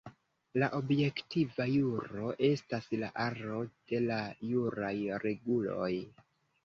La 0.61 0.67
objektiva 0.77 1.67
juro 1.73 2.31
estas 2.49 2.87
la 3.03 3.11
aro 3.27 3.61
de 3.93 4.01
la 4.09 4.19
juraj 4.51 4.95
reguloj. 5.27 5.93